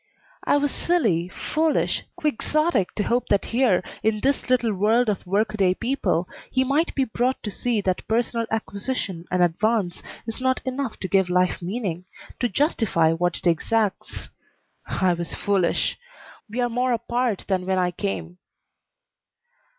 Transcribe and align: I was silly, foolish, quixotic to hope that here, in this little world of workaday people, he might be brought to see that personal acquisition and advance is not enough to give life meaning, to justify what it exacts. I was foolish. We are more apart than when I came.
I 0.45 0.57
was 0.57 0.71
silly, 0.71 1.27
foolish, 1.29 2.01
quixotic 2.15 2.95
to 2.95 3.03
hope 3.03 3.27
that 3.27 3.45
here, 3.53 3.83
in 4.01 4.19
this 4.21 4.49
little 4.49 4.73
world 4.73 5.09
of 5.09 5.27
workaday 5.27 5.75
people, 5.75 6.27
he 6.49 6.63
might 6.63 6.95
be 6.95 7.03
brought 7.05 7.43
to 7.43 7.51
see 7.51 7.81
that 7.81 8.07
personal 8.07 8.47
acquisition 8.49 9.25
and 9.29 9.43
advance 9.43 10.01
is 10.25 10.41
not 10.41 10.59
enough 10.65 10.97
to 11.01 11.07
give 11.07 11.29
life 11.29 11.61
meaning, 11.61 12.05
to 12.39 12.49
justify 12.49 13.13
what 13.13 13.37
it 13.37 13.45
exacts. 13.45 14.29
I 14.87 15.13
was 15.13 15.35
foolish. 15.35 15.99
We 16.49 16.61
are 16.61 16.69
more 16.69 16.93
apart 16.93 17.45
than 17.47 17.67
when 17.67 17.77
I 17.77 17.91
came. 17.91 18.39